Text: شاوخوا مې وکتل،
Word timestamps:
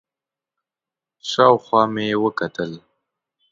شاوخوا 1.29 1.81
مې 1.93 2.05
وکتل، 2.23 2.71